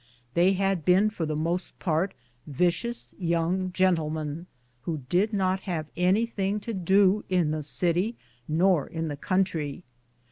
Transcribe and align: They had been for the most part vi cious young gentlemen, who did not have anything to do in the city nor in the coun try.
They 0.33 0.53
had 0.53 0.83
been 0.83 1.11
for 1.11 1.27
the 1.27 1.35
most 1.35 1.77
part 1.77 2.15
vi 2.47 2.69
cious 2.71 3.13
young 3.19 3.71
gentlemen, 3.71 4.47
who 4.81 5.03
did 5.09 5.31
not 5.31 5.59
have 5.69 5.91
anything 5.95 6.59
to 6.61 6.73
do 6.73 7.23
in 7.29 7.51
the 7.51 7.61
city 7.61 8.15
nor 8.47 8.87
in 8.87 9.09
the 9.09 9.17
coun 9.17 9.43
try. 9.43 9.83